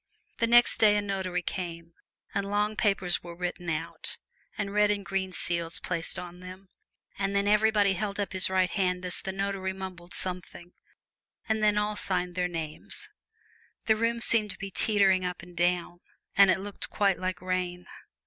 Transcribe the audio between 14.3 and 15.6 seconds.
to be teetering up and